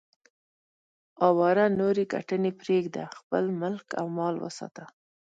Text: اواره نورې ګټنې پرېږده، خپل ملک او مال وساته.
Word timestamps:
اواره 1.27 1.65
نورې 1.79 2.03
ګټنې 2.13 2.51
پرېږده، 2.61 3.03
خپل 3.19 3.43
ملک 3.61 3.87
او 3.99 4.05
مال 4.17 4.35
وساته. 4.39 4.83